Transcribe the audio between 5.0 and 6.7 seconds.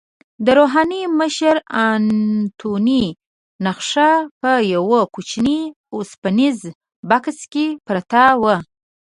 کوچني اوسپنیز